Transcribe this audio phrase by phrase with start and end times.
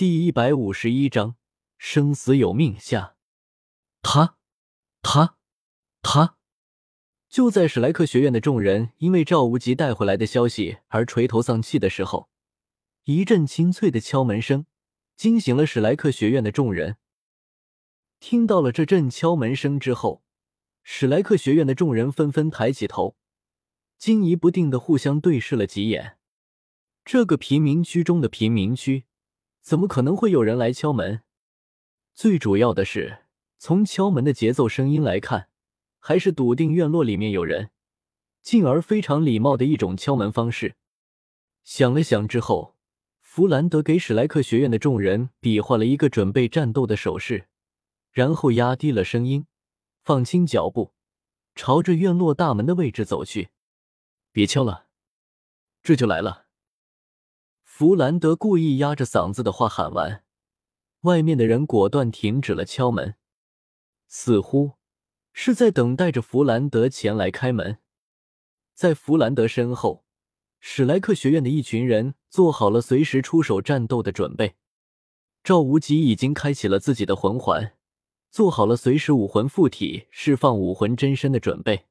[0.00, 1.36] 第一百五十一章
[1.76, 3.16] 生死有命下。
[4.00, 4.38] 他，
[5.02, 5.36] 他，
[6.00, 6.38] 他。
[7.28, 12.30] 就在史莱克学院的众人因为赵无极带回来的消息而垂头丧气的时候，
[13.04, 14.64] 一阵清脆的敲门声
[15.18, 16.96] 惊醒了史莱克学院的众人。
[18.18, 20.24] 听到了这阵敲门声之后，
[20.82, 23.18] 史莱克学院的众人纷纷抬起头，
[23.98, 26.16] 惊疑不定的互相对视了几眼。
[27.04, 29.04] 这个贫民区中的贫民区，
[29.60, 31.22] 怎么可能会有人来敲门？
[32.14, 33.24] 最主要的是，
[33.58, 35.48] 从敲门的节奏声音来看。
[36.02, 37.72] 还是笃定院落里面有人，
[38.40, 40.76] 进而非常礼貌的一种敲门方式。
[41.62, 42.74] 想了想之后，
[43.20, 47.48] 弗兰德给史莱克学院的众人比划了一个准备战斗的手势，
[48.12, 49.44] 然后压低了声音，
[50.02, 50.94] 放轻脚步，
[51.54, 53.50] 朝着院落大门的位置走去。
[54.32, 54.86] 别敲了，
[55.82, 56.46] 这就来了。
[57.80, 60.22] 弗兰德故意压着嗓子的话喊完，
[61.04, 63.14] 外面的人果断停止了敲门，
[64.06, 64.72] 似乎。
[65.32, 67.78] 是在等待着弗兰德前来开门，
[68.74, 70.04] 在弗兰德身后，
[70.58, 74.56] 史莱克学院的一群人做好了随时出手战斗的准备。
[75.42, 77.78] 赵无极已经开启了自己的魂环，
[78.30, 81.86] 做好了随时武魂附体、释放武魂真身的准备。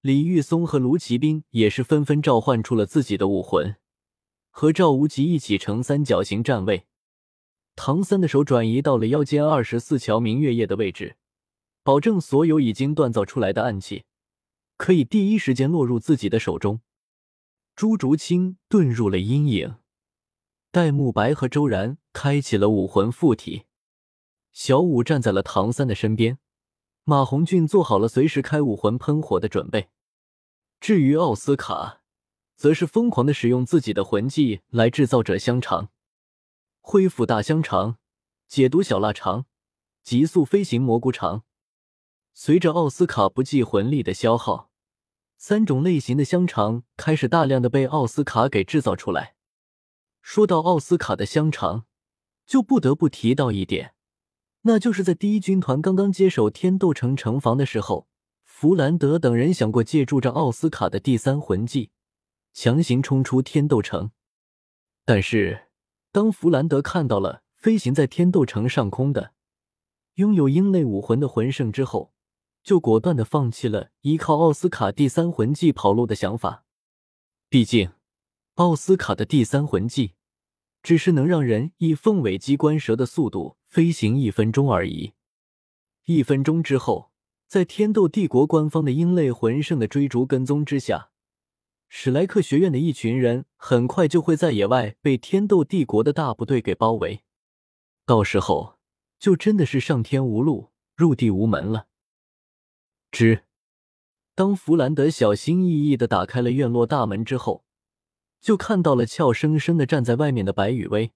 [0.00, 3.76] 李玉松和卢奇兵也是纷纷召唤出了自己的武魂，
[4.56, 6.86] 和赵无极一起呈三角形站位。
[7.74, 11.16] 唐三的手转移到了腰间二十四桥明月夜的位置。
[11.82, 14.04] 保证所有已经锻造出来的暗器
[14.76, 16.80] 可以第一时间落入自己的手中。
[17.74, 19.74] 朱竹清遁入了阴影，
[20.70, 23.64] 戴沐白和周然开启了武魂附体，
[24.52, 26.38] 小舞站在了唐三的身边，
[27.02, 29.88] 马红俊做好了随时开武魂喷火的准备。
[30.80, 32.03] 至于奥斯卡，
[32.56, 35.90] 则是疯狂的使用自己的魂技来制造者香肠、
[36.80, 37.98] 恢复大香肠、
[38.46, 39.46] 解毒小腊肠、
[40.02, 41.42] 急速飞行蘑菇肠。
[42.32, 44.70] 随着奥斯卡不计魂力的消耗，
[45.36, 49.34] 三种类型的香肠开始大量的被奥斯卡给制造出来。
[50.20, 51.84] 说到奥斯卡的香肠，
[52.46, 53.94] 就不得不提到一点，
[54.62, 58.08] 那就是在第一军团刚刚接手天斗城城防的时候，
[58.42, 61.90] 弗兰德等人想过借助着奥斯卡的第三魂技，
[62.54, 64.12] 强行冲出天斗城。
[65.04, 65.66] 但是，
[66.10, 69.34] 当弗兰德看到了飞行在天斗城上空的
[70.14, 72.14] 拥有鹰类武魂的魂圣之后，
[72.62, 76.64] 就果断的放弃了依靠奥斯卡第三魂技跑路的想法。
[77.50, 77.90] 毕竟，
[78.54, 80.14] 奥斯卡的第三魂技
[80.82, 85.12] 只是能让人以凤尾机关蛇的速度飞行一分钟而已。
[86.04, 87.10] 一分钟之后，
[87.48, 91.10] 在天斗帝国官方的鹰类魂圣的追逐跟踪之下，
[91.96, 97.22] 史莱克学院的一群人很快就会在野外被天斗帝国的大部队给包围。
[98.04, 98.80] 到时候，
[99.20, 101.86] 就真的是上天无路，入地无门了。
[103.12, 103.44] 之，
[104.34, 107.64] 当弗兰德小心翼翼的打开了院落大门之后，
[108.40, 111.12] 就看到了俏生生的站在外面的白雨薇。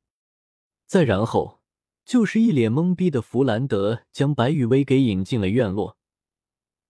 [0.87, 1.61] 再然后，
[2.05, 5.97] 就是一脸懵逼的弗兰德将白雨薇给引进了院落，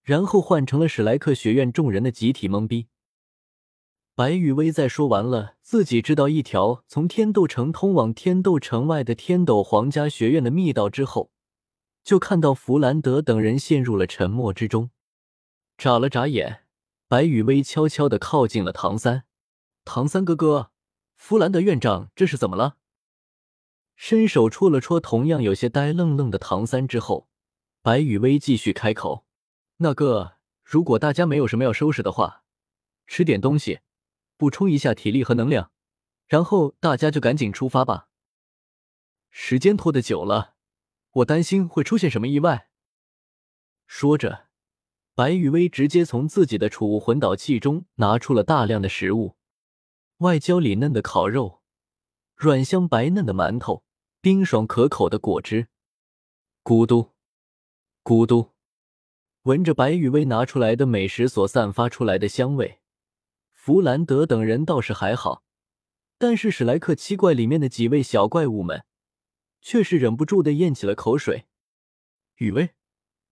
[0.03, 2.88] 然后换成了史莱克学院众人的集体懵逼。
[4.19, 11.31] 白雨薇在说完了自己知道一条从天斗城通往天斗城外的天斗皇家学院的密道之后，
[12.03, 14.91] 就看到弗兰德等人陷入了沉默之中。
[15.77, 16.65] 眨了眨眼，
[17.07, 19.23] 白雨薇悄悄的靠近了唐三。
[19.84, 20.73] 唐三哥哥，
[21.15, 22.78] 弗兰德院长这是怎么了？
[23.95, 27.28] 伸手戳了戳同样有些呆愣愣的唐三之后，
[27.83, 29.25] 白雨薇继续开口
[29.78, 30.33] ：“那个，
[30.65, 32.43] 如果大家没有什么要收拾的话，
[33.07, 33.78] 吃点东西，
[34.38, 35.71] 补充一下体力和能量，
[36.26, 38.09] 然后大家就赶紧出发吧。
[39.28, 40.54] 时间拖得久了，
[41.10, 42.71] 我担心会出现什么意外。”
[43.87, 44.48] 说着。
[45.15, 49.34] 白羽薇直接从自己的储物魂导器中拿出了大量的食物，
[50.19, 51.60] 外焦里嫩的烤肉，
[52.37, 53.82] 软香白嫩的馒头，
[54.21, 55.66] 冰爽可口的果汁。
[56.63, 57.15] 咕嘟，
[58.04, 58.53] 咕嘟，
[59.42, 62.78] 闻着白羽薇拿出来的美食所散发出来的香味，
[63.68, 65.44] 弗兰德等人倒是还好，
[66.16, 68.86] 但是史莱克七怪里面的几位小怪物们，
[69.60, 71.48] 却是忍不住的咽起了口水。
[72.36, 72.70] 雨薇，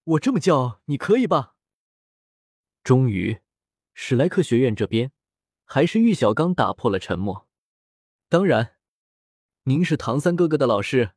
[0.04, 1.54] 我这么叫你可以吧？
[2.84, 3.40] 终于，
[3.94, 5.10] 史莱克学院这边
[5.64, 7.48] 还是玉小刚打破了沉默。
[8.28, 8.76] 当然，
[9.62, 11.12] 您是唐三哥哥的老师，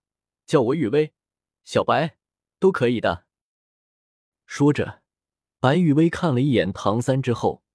[0.46, 1.14] 叫我雨薇、
[1.66, 2.16] 小白
[2.58, 3.26] 都可以的。
[4.46, 5.02] 说着，
[5.60, 7.66] 白雨薇看了一眼唐三之后，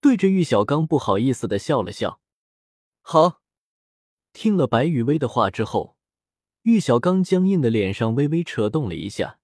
[0.00, 2.20] 对着玉小刚不好意思的笑了笑。
[3.02, 3.42] 好，
[4.32, 5.96] 听了白雨薇的话之后，
[6.62, 9.38] 玉小刚僵硬的脸上微微扯动了一下，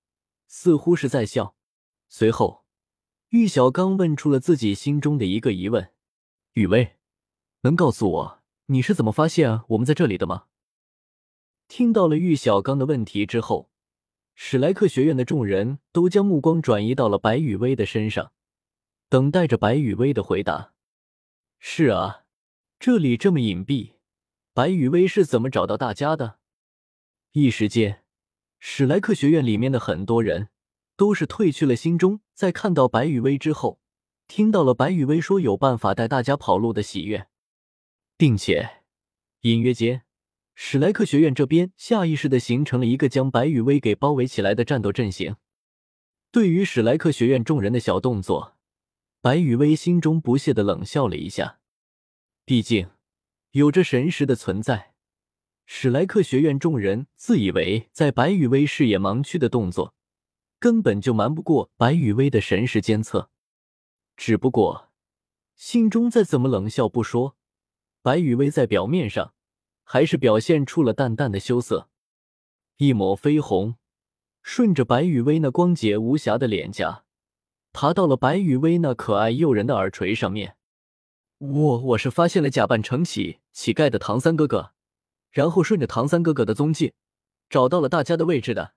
[0.47, 1.55] 似乎是在笑。
[2.09, 2.65] 随后，
[3.31, 5.93] 玉小刚问出了自己心中的一个疑问
[6.55, 6.97] ：“雨薇，
[7.63, 10.45] 能告诉我你是怎么发现我们在这里的吗？”
[11.69, 13.71] 听到了玉小刚的问题之后，
[14.35, 18.33] 史莱克学院的众人都将目光转移到了白雨薇的身上，
[19.09, 20.73] 等待着白雨薇的回答。
[21.59, 22.25] 是啊，
[22.79, 23.93] 这里这么隐蔽，
[24.53, 26.39] 白雨薇是怎么找到大家的？
[27.33, 28.05] 一时间，
[28.59, 30.49] 史莱克学院里面的很多人
[30.97, 33.81] 都是褪去了心中在看到白羽薇之后，
[34.27, 37.29] 听到了白羽薇说有办法带大家跑路的喜悦，
[38.17, 38.83] 并且
[39.43, 40.03] 隐约间，
[40.55, 45.37] 史莱克学院这边下意识的形成了一个将白羽薇给包围起来的战斗阵型。
[46.33, 48.56] 对于史莱克学院众人的小动作，
[49.27, 51.59] 白羽薇心中不屑的冷笑了一下，
[52.45, 52.91] 毕竟
[53.51, 54.95] 有着神识的存在。
[55.65, 59.97] 史莱克学院众人自以为在白羽薇视野盲区的动作，
[60.61, 63.29] 根本就瞒不过白羽薇的神识监测。
[64.17, 64.93] 只不过
[65.57, 67.37] 心中再怎么冷笑不说，
[68.03, 69.35] 白羽薇在表面上
[69.83, 71.89] 还是表现出了淡淡的羞涩。
[72.77, 73.75] 一抹绯红
[74.41, 77.06] 顺着白羽薇那光洁无瑕的脸颊，
[77.79, 80.57] 爬到了白羽薇那可爱诱人的耳垂上面。
[81.37, 84.73] 我我是发现了假扮成乞乞丐的唐三哥哥。
[85.31, 86.95] 然后顺着唐三哥哥的踪迹，
[87.51, 88.73] 找到了大家的位置的。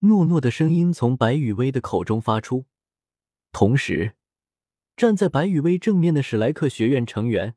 [0.00, 2.66] 诺诺的声音从白雨薇的口中发出，
[3.52, 4.16] 同时，
[4.96, 7.54] 站在白雨薇正面的史莱克学院成员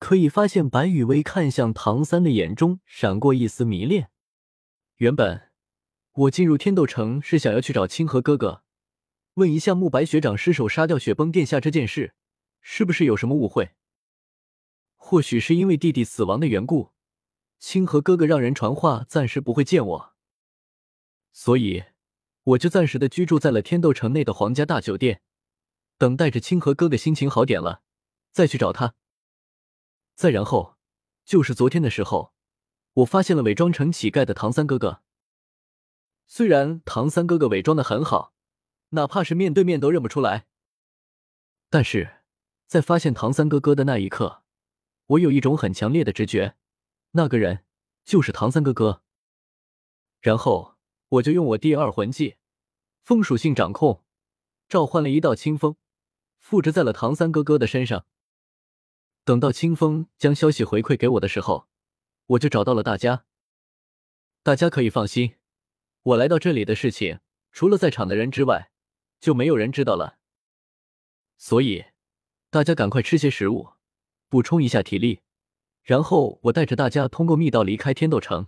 [0.00, 4.10] 可以发现，白雨薇看向唐三的眼中闪过一丝迷恋。
[4.96, 5.52] 原本
[6.12, 8.64] 我进入天斗城是想要去找清河哥哥，
[9.38, 12.12] 问一下慕白学长失手杀掉雪崩殿下这件事，
[12.60, 13.70] 是不是有什么误会？
[14.96, 16.90] 或许是因为弟弟死亡的缘故，
[17.60, 20.14] 清河哥哥让人传话，暂时不会见我，
[21.32, 21.84] 所以
[22.42, 25.22] 我就暂时的居住在了天斗城内的皇家大酒店，
[25.96, 27.82] 等待着清河哥哥心情好点了，
[28.32, 28.96] 再去找他。
[30.16, 30.76] 再然后，
[31.24, 32.34] 就是昨天的时候，
[32.94, 35.02] 我发现了伪装成乞丐的唐三哥哥。
[36.26, 38.34] 虽然唐三哥哥伪装的很好，
[38.90, 40.46] 哪怕是面对面都认不出来，
[41.68, 42.20] 但是
[42.66, 44.42] 在发现唐三哥哥的那一刻。
[45.06, 46.54] 我有一种很强烈的直觉，
[47.12, 47.64] 那个人
[48.04, 49.02] 就是唐三哥哥。
[50.20, 50.76] 然后
[51.08, 52.36] 我就用我第二魂技
[53.02, 54.04] “风属性掌控”，
[54.68, 55.76] 召唤了一道清风，
[56.38, 58.04] 复制在了唐三哥哥的身上。
[59.24, 61.68] 等到清风将消息回馈给我的时候，
[62.26, 63.24] 我就找到了大家。
[64.42, 65.36] 大家可以放心，
[66.02, 67.20] 我来到这里的事情，
[67.50, 68.67] 除了在场的人之外，
[69.20, 70.18] 就没有人知道了。
[71.36, 71.84] 所以，
[72.50, 73.70] 大家赶快吃些食物。
[74.30, 75.22] 补充一下体力，
[75.82, 78.46] 然后我带着大家通过密道离开天斗城。